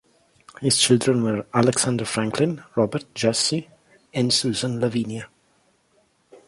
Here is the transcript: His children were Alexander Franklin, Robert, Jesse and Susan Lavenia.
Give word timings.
His 0.61 0.79
children 0.79 1.23
were 1.23 1.45
Alexander 1.53 2.05
Franklin, 2.05 2.63
Robert, 2.75 3.05
Jesse 3.13 3.69
and 4.15 4.33
Susan 4.33 4.79
Lavenia. 4.79 5.27